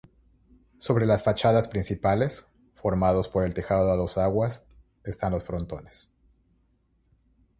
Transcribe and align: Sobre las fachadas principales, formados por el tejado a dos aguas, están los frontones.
Sobre 0.79 1.05
las 1.05 1.23
fachadas 1.23 1.67
principales, 1.67 2.47
formados 2.73 3.27
por 3.27 3.43
el 3.43 3.53
tejado 3.53 3.91
a 3.91 3.95
dos 3.95 4.17
aguas, 4.17 4.65
están 5.03 5.31
los 5.33 5.45
frontones. 5.45 6.11